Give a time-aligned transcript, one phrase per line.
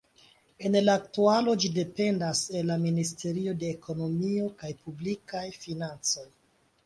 [0.67, 6.27] En la aktualo ĝi dependas el la Ministerio de Ekonomio kaj Publikaj Financoj.